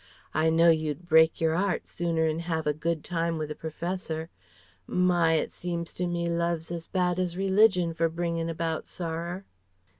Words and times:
I 0.33 0.49
know 0.49 0.71
you'd 0.71 1.07
break 1.07 1.39
your 1.39 1.53
'eart 1.53 1.85
sooner 1.85 2.25
'n 2.25 2.39
have 2.39 2.65
a 2.65 2.73
good 2.73 3.03
time 3.03 3.37
with 3.37 3.49
the 3.49 3.55
professor. 3.55 4.31
My! 4.87 5.33
It 5.33 5.51
seems 5.51 5.93
to 5.93 6.07
me 6.07 6.27
Love's 6.27 6.71
as 6.71 6.87
bad 6.87 7.19
as 7.19 7.37
Religion 7.37 7.93
for 7.93 8.09
bringin' 8.09 8.49
about 8.49 8.87
sorrer!" 8.87 9.45